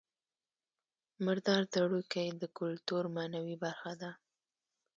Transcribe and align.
مردار 1.25 1.61
ځړوکی 1.73 2.25
د 2.41 2.43
کولتور 2.57 3.03
معنوي 3.15 3.55
برخه 3.63 3.91
ده 4.01 4.11